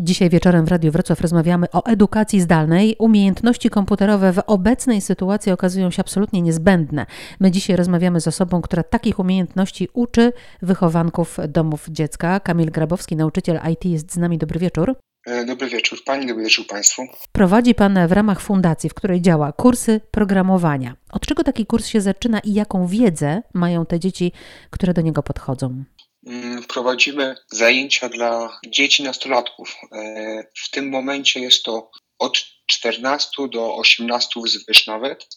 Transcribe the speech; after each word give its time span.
Dzisiaj 0.00 0.30
wieczorem 0.30 0.64
w 0.64 0.68
Radiu 0.68 0.92
Wrocław 0.92 1.20
rozmawiamy 1.20 1.66
o 1.72 1.86
edukacji 1.86 2.40
zdalnej. 2.40 2.96
Umiejętności 2.98 3.70
komputerowe 3.70 4.32
w 4.32 4.38
obecnej 4.46 5.00
sytuacji 5.00 5.52
okazują 5.52 5.90
się 5.90 6.00
absolutnie 6.00 6.42
niezbędne. 6.42 7.06
My 7.40 7.50
dzisiaj 7.50 7.76
rozmawiamy 7.76 8.20
z 8.20 8.28
osobą, 8.28 8.62
która 8.62 8.82
takich 8.82 9.18
umiejętności 9.18 9.88
uczy 9.92 10.32
wychowanków 10.62 11.38
domów 11.48 11.86
dziecka. 11.88 12.40
Kamil 12.40 12.70
Grabowski, 12.70 13.16
nauczyciel 13.16 13.60
IT 13.72 13.84
jest 13.84 14.12
z 14.12 14.16
nami. 14.16 14.38
Dobry 14.38 14.60
wieczór. 14.60 14.94
E, 15.26 15.44
dobry 15.44 15.68
wieczór 15.68 15.98
Pani, 16.06 16.26
dobry 16.26 16.44
wieczór 16.44 16.66
Państwu. 16.66 17.02
Prowadzi 17.32 17.74
Pan 17.74 18.08
w 18.08 18.12
ramach 18.12 18.40
fundacji, 18.40 18.90
w 18.90 18.94
której 18.94 19.20
działa, 19.20 19.52
kursy 19.52 20.00
programowania. 20.10 20.96
Od 21.12 21.26
czego 21.26 21.44
taki 21.44 21.66
kurs 21.66 21.86
się 21.86 22.00
zaczyna 22.00 22.40
i 22.40 22.54
jaką 22.54 22.86
wiedzę 22.86 23.42
mają 23.54 23.86
te 23.86 24.00
dzieci, 24.00 24.32
które 24.70 24.94
do 24.94 25.00
niego 25.00 25.22
podchodzą? 25.22 25.84
Mm, 26.28 26.64
prowadzimy 26.64 27.36
zajęcia 27.50 28.08
dla 28.08 28.60
dzieci 28.66 29.02
nastolatków. 29.02 29.76
E, 29.92 30.44
w 30.64 30.70
tym 30.70 30.88
momencie 30.88 31.40
jest 31.40 31.62
to 31.62 31.90
od 32.18 32.38
14 32.66 33.28
do 33.52 33.76
18 33.76 34.40
wzwyż 34.44 34.86
nawet. 34.86 35.28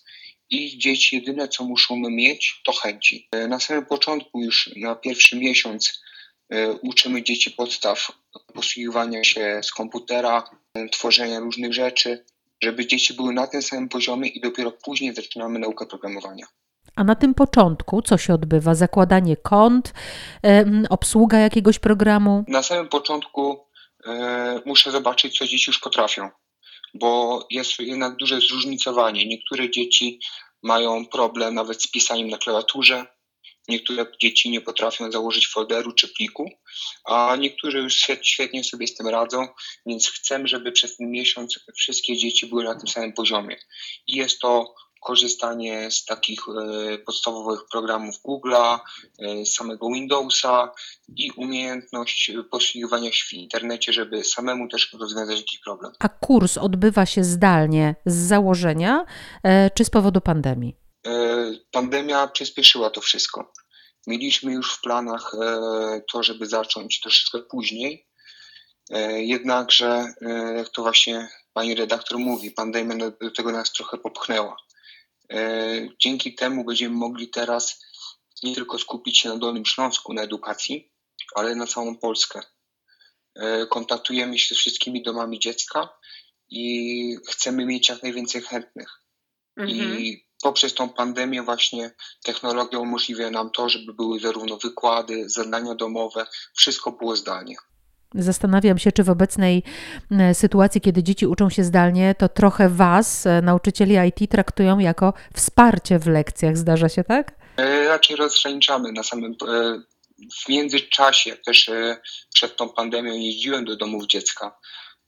I 0.49 0.77
dzieci 0.77 1.15
jedyne, 1.15 1.47
co 1.47 1.63
muszą 1.63 1.95
mieć, 2.09 2.61
to 2.65 2.73
chęci. 2.73 3.27
E, 3.31 3.47
na 3.47 3.59
samym 3.59 3.85
początku, 3.85 4.41
już 4.41 4.69
na 4.75 4.95
pierwszy 4.95 5.37
miesiąc, 5.37 6.01
e, 6.49 6.71
uczymy 6.71 7.23
dzieci 7.23 7.51
podstaw 7.51 8.11
posługiwania 8.53 9.23
się 9.23 9.61
z 9.63 9.71
komputera, 9.71 10.49
tworzenia 10.91 11.39
różnych 11.39 11.73
rzeczy, 11.73 12.25
żeby 12.63 12.87
dzieci 12.87 13.13
były 13.13 13.33
na 13.33 13.47
tym 13.47 13.61
samym 13.61 13.89
poziomie 13.89 14.29
i 14.29 14.41
dopiero 14.41 14.71
później 14.71 15.15
zaczynamy 15.15 15.59
naukę 15.59 15.85
programowania. 15.85 16.47
A 16.95 17.03
na 17.03 17.15
tym 17.15 17.33
początku 17.33 18.01
co 18.01 18.17
się 18.17 18.33
odbywa? 18.33 18.75
Zakładanie 18.75 19.37
kont, 19.37 19.93
obsługa 20.89 21.39
jakiegoś 21.39 21.79
programu? 21.79 22.43
Na 22.47 22.63
samym 22.63 22.89
początku 22.89 23.65
e, 24.05 24.61
muszę 24.65 24.91
zobaczyć, 24.91 25.37
co 25.37 25.47
dzieci 25.47 25.65
już 25.67 25.79
potrafią, 25.79 26.29
bo 26.93 27.39
jest 27.51 27.79
jednak 27.79 28.15
duże 28.15 28.41
zróżnicowanie. 28.41 29.25
Niektóre 29.25 29.71
dzieci 29.71 30.19
mają 30.63 31.05
problem 31.05 31.53
nawet 31.53 31.83
z 31.83 31.91
pisaniem 31.91 32.29
na 32.29 32.37
klawiaturze, 32.37 33.05
niektóre 33.67 34.05
dzieci 34.21 34.49
nie 34.49 34.61
potrafią 34.61 35.11
założyć 35.11 35.47
folderu 35.47 35.91
czy 35.91 36.07
pliku, 36.07 36.49
a 37.05 37.35
niektóre 37.39 37.79
już 37.79 38.05
świetnie 38.21 38.63
sobie 38.63 38.87
z 38.87 38.95
tym 38.95 39.07
radzą, 39.07 39.47
więc 39.85 40.09
chcemy, 40.09 40.47
żeby 40.47 40.71
przez 40.71 40.97
ten 40.97 41.11
miesiąc 41.11 41.59
wszystkie 41.75 42.17
dzieci 42.17 42.47
były 42.47 42.63
na 42.63 42.75
tym 42.75 42.87
samym 42.87 43.13
poziomie. 43.13 43.57
I 44.07 44.15
jest 44.15 44.39
to 44.39 44.73
korzystanie 45.01 45.91
z 45.91 46.05
takich 46.05 46.39
e, 46.49 46.97
podstawowych 46.97 47.59
programów 47.71 48.15
Google'a, 48.27 48.79
e, 49.19 49.45
samego 49.45 49.89
Windowsa 49.89 50.71
i 51.15 51.31
umiejętność 51.31 52.31
posługiwania 52.51 53.11
się 53.11 53.25
w 53.25 53.33
internecie, 53.33 53.93
żeby 53.93 54.23
samemu 54.23 54.67
też 54.67 54.93
rozwiązać 54.99 55.37
jakiś 55.37 55.59
problem. 55.59 55.91
A 55.99 56.09
kurs 56.09 56.57
odbywa 56.57 57.05
się 57.05 57.23
zdalnie 57.23 57.95
z 58.05 58.15
założenia 58.15 59.05
e, 59.43 59.69
czy 59.69 59.85
z 59.85 59.89
powodu 59.89 60.21
pandemii? 60.21 60.75
Pandemia 61.71 62.27
przyspieszyła 62.27 62.89
to 62.89 63.01
wszystko. 63.01 63.51
Mieliśmy 64.07 64.53
już 64.53 64.73
w 64.73 64.81
planach 64.81 65.31
to, 66.11 66.23
żeby 66.23 66.45
zacząć 66.45 66.99
troszeczkę 66.99 67.39
później, 67.39 68.07
jednakże, 69.15 70.13
jak 70.57 70.69
to 70.69 70.81
właśnie 70.81 71.29
pani 71.53 71.75
redaktor 71.75 72.19
mówi, 72.19 72.51
pandemia 72.51 72.95
do 73.21 73.31
tego 73.31 73.51
nas 73.51 73.71
trochę 73.71 73.97
popchnęła. 73.97 74.55
E, 75.31 75.87
dzięki 75.99 76.35
temu 76.35 76.65
będziemy 76.65 76.95
mogli 76.95 77.29
teraz 77.29 77.81
nie 78.43 78.55
tylko 78.55 78.79
skupić 78.79 79.19
się 79.19 79.29
na 79.29 79.37
Dolnym 79.37 79.65
Śląsku 79.65 80.13
na 80.13 80.21
edukacji, 80.21 80.91
ale 81.35 81.55
na 81.55 81.67
całą 81.67 81.97
Polskę. 81.97 82.41
E, 83.35 83.65
kontaktujemy 83.65 84.39
się 84.39 84.55
z 84.55 84.57
wszystkimi 84.57 85.03
domami 85.03 85.39
dziecka 85.39 85.89
i 86.49 87.15
chcemy 87.27 87.65
mieć 87.65 87.89
jak 87.89 88.03
najwięcej 88.03 88.41
chętnych. 88.41 89.01
Mhm. 89.57 89.99
I 89.99 90.25
poprzez 90.43 90.73
tą 90.73 90.89
pandemię 90.89 91.43
właśnie 91.43 91.91
technologia 92.23 92.79
umożliwia 92.79 93.29
nam 93.29 93.51
to, 93.51 93.69
żeby 93.69 93.93
były 93.93 94.19
zarówno 94.19 94.57
wykłady, 94.57 95.29
zadania 95.29 95.75
domowe, 95.75 96.25
wszystko 96.55 96.91
było 96.91 97.15
zdalnie. 97.15 97.55
Zastanawiam 98.15 98.77
się, 98.77 98.91
czy 98.91 99.03
w 99.03 99.09
obecnej 99.09 99.63
e, 100.11 100.33
sytuacji, 100.33 100.81
kiedy 100.81 101.03
dzieci 101.03 101.27
uczą 101.27 101.49
się 101.49 101.63
zdalnie, 101.63 102.15
to 102.15 102.29
trochę 102.29 102.69
Was, 102.69 103.25
e, 103.25 103.41
nauczycieli 103.41 103.95
IT, 104.07 104.31
traktują 104.31 104.79
jako 104.79 105.13
wsparcie 105.35 105.99
w 105.99 106.07
lekcjach. 106.07 106.57
Zdarza 106.57 106.89
się 106.89 107.03
tak? 107.03 107.31
E, 107.57 107.87
raczej 107.87 108.15
rozgraniczamy 108.15 108.91
na 108.91 109.03
samym. 109.03 109.35
W 110.45 110.49
międzyczasie, 110.49 111.35
też 111.35 111.71
przed 112.33 112.55
tą 112.57 112.69
pandemią, 112.69 113.13
jeździłem 113.13 113.65
do 113.65 113.75
domów 113.75 114.07
dziecka 114.07 114.57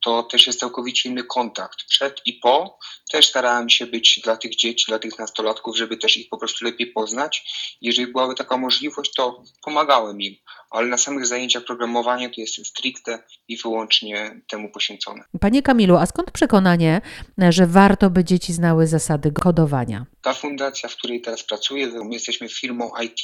to 0.04 0.24
też 0.24 0.48
jest 0.48 0.60
całkowicie 0.60 1.10
inny 1.10 1.24
kontakt. 1.24 1.78
Przed 1.90 2.22
i 2.26 2.34
po 2.34 2.78
też 3.12 3.28
starałem 3.28 3.70
się 3.70 3.86
być 3.86 4.20
dla 4.24 4.38
tych 4.38 4.56
dzieci, 4.56 4.86
dla 4.88 5.00
tych 5.00 5.20
nastolatków, 5.20 5.78
żeby 5.78 5.98
też 5.98 6.18
ich 6.18 6.30
po 6.30 6.38
prostu 6.38 6.66
lepiej 6.66 6.88
poznać. 6.88 7.44
Jeżeli 7.82 8.12
byłaby 8.12 8.36
taka 8.36 8.58
możliwość, 8.58 9.14
to 9.14 9.44
pomagałem 9.64 10.22
im, 10.22 10.36
ale 10.72 10.88
na 10.88 10.98
samych 10.98 11.26
zajęciach 11.26 11.64
programowania 11.64 12.30
to 12.30 12.36
jestem 12.38 12.66
stricte 12.66 13.24
i 13.48 13.58
wyłącznie 13.58 14.42
temu 14.48 14.72
poświęcony. 14.72 15.24
Panie 15.42 15.62
Kamilu, 15.62 15.96
a 15.96 16.06
skąd 16.06 16.32
przekonanie, 16.32 17.02
że 17.50 17.68
warto 17.68 18.10
by 18.10 18.24
dzieci 18.24 18.54
znały 18.54 18.88
zasady 18.88 19.32
kodowania? 19.32 20.06
Ta 20.22 20.34
fundacja, 20.34 20.90
w 20.90 20.96
której 20.96 21.22
teraz 21.22 21.44
pracuję, 21.44 21.88
my 21.88 22.14
jesteśmy 22.14 22.50
firmą 22.50 22.92
IT 23.04 23.24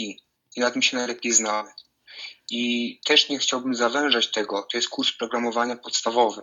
i 0.55 0.59
na 0.59 0.71
tym 0.71 0.81
się 0.81 0.97
najlepiej 0.97 1.31
znamy. 1.31 1.69
I 2.51 2.99
też 3.05 3.29
nie 3.29 3.39
chciałbym 3.39 3.75
zawężać 3.75 4.31
tego, 4.31 4.67
to 4.71 4.77
jest 4.77 4.89
kurs 4.89 5.11
programowania 5.17 5.75
podstawowy 5.75 6.41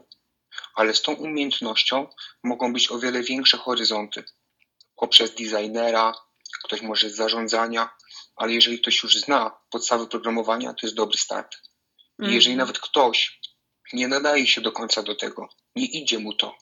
ale 0.77 0.95
z 0.95 1.03
tą 1.03 1.15
umiejętnością 1.15 2.07
mogą 2.43 2.73
być 2.73 2.91
o 2.91 2.99
wiele 2.99 3.23
większe 3.23 3.59
horyzonty. 3.59 4.25
Poprzez 4.97 5.35
designera, 5.35 6.13
ktoś 6.65 6.83
może 6.83 7.11
z 7.11 7.17
zarządzania, 7.17 7.91
ale 8.37 8.53
jeżeli 8.53 8.81
ktoś 8.81 9.03
już 9.03 9.17
zna 9.17 9.59
podstawy 9.71 10.07
programowania, 10.07 10.75
to 10.75 10.87
jest 10.87 10.97
dobry 10.97 11.19
start. 11.19 11.57
I 12.19 12.35
jeżeli 12.35 12.53
mhm. 12.53 12.59
nawet 12.59 12.79
ktoś 12.79 13.41
nie 13.93 14.09
nadaje 14.09 14.47
się 14.47 14.61
do 14.61 14.73
końca 14.73 15.03
do 15.03 15.15
tego, 15.15 15.49
nie 15.77 15.85
idzie 15.85 16.19
mu 16.19 16.35
to, 16.35 16.57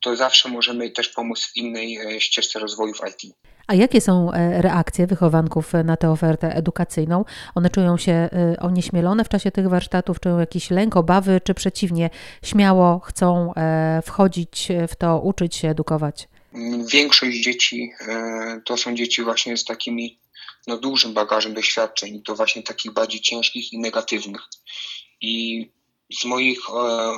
to 0.00 0.16
zawsze 0.16 0.48
możemy 0.48 0.90
też 0.90 1.08
pomóc 1.08 1.44
w 1.44 1.56
innej 1.56 1.96
e, 1.96 2.20
ścieżce 2.20 2.58
rozwoju 2.58 2.94
w 2.94 3.00
IT. 3.08 3.34
A 3.66 3.74
jakie 3.74 4.00
są 4.00 4.32
e, 4.32 4.62
reakcje 4.62 5.06
wychowanków 5.06 5.72
na 5.84 5.96
tę 5.96 6.10
ofertę 6.10 6.54
edukacyjną? 6.54 7.24
One 7.54 7.70
czują 7.70 7.96
się 7.96 8.12
e, 8.12 8.56
onieśmielone 8.60 9.24
w 9.24 9.28
czasie 9.28 9.50
tych 9.50 9.68
warsztatów, 9.68 10.20
czują 10.20 10.38
jakiś 10.38 10.70
lęk, 10.70 10.96
obawy, 10.96 11.40
czy 11.44 11.54
przeciwnie, 11.54 12.10
śmiało 12.44 13.00
chcą 13.00 13.52
wchodzić 14.04 14.68
w 14.88 14.96
to, 14.96 15.20
uczyć 15.20 15.56
się, 15.56 15.68
edukować? 15.68 16.28
Większość 16.92 17.44
dzieci 17.44 17.92
to 18.64 18.76
są 18.76 18.94
dzieci 18.94 19.22
właśnie 19.22 19.56
z 19.56 19.64
takimi 19.64 20.18
no, 20.66 20.76
dużym 20.76 21.14
bagażem 21.14 21.54
doświadczeń, 21.54 22.22
to 22.22 22.34
właśnie 22.34 22.62
takich 22.62 22.92
bardziej 22.92 23.20
ciężkich 23.20 23.72
i 23.72 23.78
negatywnych. 23.78 24.42
I 25.20 25.66
z 26.20 26.24
moich 26.24 26.58
e, 26.70 26.72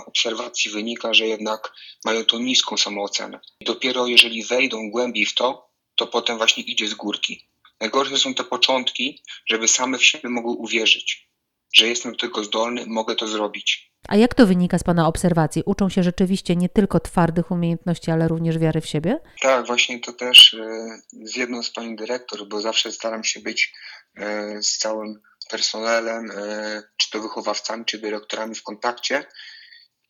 obserwacji 0.06 0.70
wynika, 0.70 1.14
że 1.14 1.26
jednak 1.26 1.72
mają 2.04 2.24
tą 2.24 2.38
niską 2.38 2.76
samoocenę. 2.76 3.40
Dopiero 3.60 4.06
jeżeli 4.06 4.44
wejdą 4.44 4.90
głębiej 4.90 5.26
w 5.26 5.34
to, 5.34 5.67
to 5.98 6.06
potem 6.06 6.38
właśnie 6.38 6.62
idzie 6.62 6.88
z 6.88 6.94
górki. 6.94 7.48
Najgorsze 7.80 8.18
są 8.18 8.34
te 8.34 8.44
początki, 8.44 9.22
żeby 9.46 9.68
same 9.68 9.98
w 9.98 10.04
siebie 10.04 10.28
mogły 10.28 10.52
uwierzyć, 10.52 11.28
że 11.72 11.88
jestem 11.88 12.12
do 12.12 12.18
tego 12.18 12.44
zdolny, 12.44 12.84
mogę 12.86 13.14
to 13.14 13.28
zrobić. 13.28 13.88
A 14.08 14.16
jak 14.16 14.34
to 14.34 14.46
wynika 14.46 14.78
z 14.78 14.84
Pana 14.84 15.08
obserwacji? 15.08 15.62
Uczą 15.66 15.88
się 15.88 16.02
rzeczywiście 16.02 16.56
nie 16.56 16.68
tylko 16.68 17.00
twardych 17.00 17.50
umiejętności, 17.50 18.10
ale 18.10 18.28
również 18.28 18.58
wiary 18.58 18.80
w 18.80 18.86
siebie? 18.86 19.20
Tak, 19.40 19.66
właśnie 19.66 20.00
to 20.00 20.12
też 20.12 20.54
e, 20.54 20.88
z 21.22 21.36
jedną 21.36 21.62
z 21.62 21.70
Pani 21.70 21.96
dyrektor, 21.96 22.48
bo 22.48 22.60
zawsze 22.60 22.92
staram 22.92 23.24
się 23.24 23.40
być 23.40 23.72
e, 24.16 24.62
z 24.62 24.78
całym 24.78 25.20
personelem, 25.50 26.30
e, 26.30 26.82
czy 26.96 27.10
to 27.10 27.20
wychowawcami, 27.20 27.84
czy 27.84 27.98
dyrektorami 27.98 28.54
w 28.54 28.62
kontakcie 28.62 29.24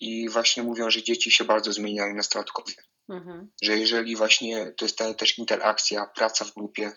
i 0.00 0.28
właśnie 0.28 0.62
mówią, 0.62 0.90
że 0.90 1.02
dzieci 1.02 1.30
się 1.30 1.44
bardzo 1.44 1.72
zmieniają 1.72 2.14
na 2.14 2.22
statkowie. 2.22 2.74
Mhm. 3.08 3.50
Że 3.62 3.78
jeżeli 3.78 4.16
właśnie 4.16 4.72
to 4.76 4.84
jest 4.84 4.98
ta, 4.98 5.14
też 5.14 5.38
interakcja, 5.38 6.06
praca 6.06 6.44
w 6.44 6.54
grupie. 6.54 6.92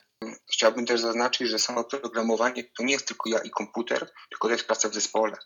Chciałbym 0.54 0.86
też 0.86 1.02
zaznaczyć, 1.02 1.50
że 1.50 1.60
samo 1.60 1.84
programowanie 1.84 2.64
to 2.64 2.84
nie 2.84 2.94
jest 2.94 3.08
tylko 3.08 3.30
ja 3.30 3.40
i 3.40 3.50
komputer, 3.50 4.12
tylko 4.30 4.48
to 4.48 4.52
jest 4.52 4.66
praca 4.66 4.90
w 4.90 4.94
zespole. 4.94 5.38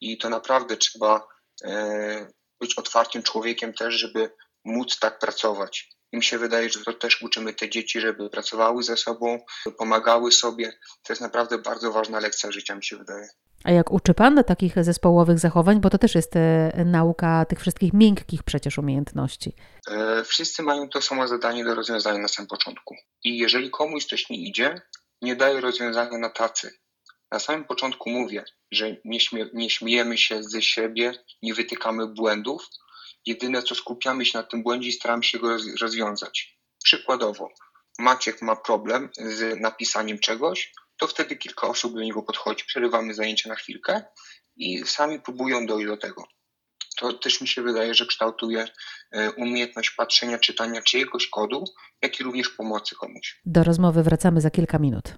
I 0.00 0.18
to 0.18 0.28
naprawdę 0.28 0.76
trzeba 0.76 1.28
e, 1.64 2.32
być 2.60 2.78
otwartym 2.78 3.22
człowiekiem 3.22 3.74
też, 3.74 3.94
żeby 3.94 4.30
móc 4.64 4.98
tak 4.98 5.18
pracować. 5.18 5.88
I 6.12 6.16
mi 6.16 6.24
się 6.24 6.38
wydaje, 6.38 6.70
że 6.70 6.84
to 6.84 6.92
też 6.92 7.22
uczymy 7.22 7.54
te 7.54 7.70
dzieci, 7.70 8.00
żeby 8.00 8.30
pracowały 8.30 8.82
ze 8.82 8.96
sobą, 8.96 9.44
pomagały 9.78 10.32
sobie. 10.32 10.72
To 11.02 11.12
jest 11.12 11.22
naprawdę 11.22 11.58
bardzo 11.58 11.92
ważna 11.92 12.20
lekcja 12.20 12.52
życia, 12.52 12.74
mi 12.74 12.84
się 12.84 12.96
wydaje. 12.96 13.28
A 13.68 13.70
jak 13.70 13.92
uczy 13.92 14.14
Pan 14.14 14.44
takich 14.44 14.84
zespołowych 14.84 15.38
zachowań, 15.38 15.80
bo 15.80 15.90
to 15.90 15.98
też 15.98 16.14
jest 16.14 16.36
e, 16.36 16.72
nauka 16.84 17.44
tych 17.44 17.60
wszystkich 17.60 17.92
miękkich 17.92 18.42
przecież 18.42 18.78
umiejętności. 18.78 19.52
E, 19.90 20.24
wszyscy 20.24 20.62
mają 20.62 20.88
to 20.88 21.02
samo 21.02 21.28
zadanie 21.28 21.64
do 21.64 21.74
rozwiązania 21.74 22.18
na 22.18 22.28
samym 22.28 22.48
początku. 22.48 22.94
I 23.24 23.38
jeżeli 23.38 23.70
komuś 23.70 24.04
coś 24.04 24.30
nie 24.30 24.36
idzie, 24.36 24.80
nie 25.22 25.36
daje 25.36 25.60
rozwiązania 25.60 26.18
na 26.18 26.30
tacy. 26.30 26.78
Na 27.32 27.38
samym 27.38 27.64
początku 27.64 28.10
mówię, 28.10 28.44
że 28.70 28.96
nie, 29.04 29.20
śmie 29.20 29.46
nie 29.54 29.70
śmiejemy 29.70 30.18
się 30.18 30.42
ze 30.42 30.62
siebie, 30.62 31.12
nie 31.42 31.54
wytykamy 31.54 32.06
błędów. 32.06 32.68
Jedyne 33.26 33.62
co 33.62 33.74
skupiamy 33.74 34.24
się 34.24 34.38
na 34.38 34.44
tym 34.44 34.62
błędzie 34.62 34.88
i 34.88 34.92
staramy 34.92 35.24
się 35.24 35.38
go 35.38 35.48
roz 35.48 35.62
rozwiązać. 35.80 36.58
Przykładowo, 36.84 37.48
Maciek 37.98 38.42
ma 38.42 38.56
problem 38.56 39.10
z 39.16 39.60
napisaniem 39.60 40.18
czegoś, 40.18 40.72
to 40.98 41.06
wtedy 41.06 41.36
kilka 41.36 41.68
osób 41.68 41.94
do 41.94 42.00
niego 42.00 42.22
podchodzi, 42.22 42.64
przerywamy 42.64 43.14
zajęcia 43.14 43.48
na 43.48 43.54
chwilkę 43.54 44.02
i 44.56 44.86
sami 44.86 45.20
próbują 45.20 45.66
dojść 45.66 45.86
do 45.86 45.96
tego. 45.96 46.24
To 46.98 47.12
też 47.12 47.40
mi 47.40 47.48
się 47.48 47.62
wydaje, 47.62 47.94
że 47.94 48.06
kształtuje 48.06 48.68
e, 49.12 49.32
umiejętność 49.32 49.90
patrzenia, 49.90 50.38
czytania 50.38 50.82
czyjegoś 50.82 51.28
kodu, 51.28 51.64
jak 52.02 52.20
i 52.20 52.22
również 52.22 52.48
pomocy 52.48 52.94
komuś. 52.94 53.40
Do 53.46 53.64
rozmowy 53.64 54.02
wracamy 54.02 54.40
za 54.40 54.50
kilka 54.50 54.78
minut. 54.78 55.14